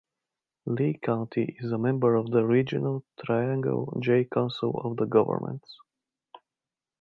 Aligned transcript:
Lee 0.65 0.97
County 0.97 1.57
is 1.59 1.71
a 1.71 1.77
member 1.77 2.15
of 2.15 2.31
the 2.31 2.43
regional 2.43 3.05
Triangle 3.23 3.95
J 4.01 4.23
Council 4.25 4.71
of 4.83 5.07
Governments. 5.11 5.77